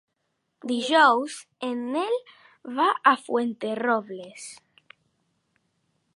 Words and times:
Dijous 0.69 1.35
en 1.67 1.83
Nel 1.97 2.17
va 2.81 2.89
a 3.13 3.15
Fuenterrobles. 3.27 4.49